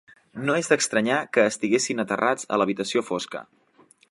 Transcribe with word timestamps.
No 0.47 0.53
és 0.61 0.69
d'estranyar 0.71 1.19
que 1.37 1.45
estiguessin 1.51 2.05
aterrats 2.05 2.51
a 2.57 2.63
l'habitació 2.63 3.09
fosca. 3.13 3.45